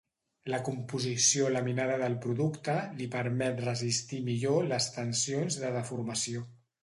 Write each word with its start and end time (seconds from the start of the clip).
La 0.51 0.59
composició 0.67 1.49
laminada 1.55 1.97
del 2.03 2.15
producte 2.23 2.77
li 3.01 3.07
permet 3.17 3.61
resistir 3.67 4.21
millor 4.31 4.67
les 4.73 4.89
tensions 4.99 5.61
de 5.65 5.73
deformació. 5.79 6.43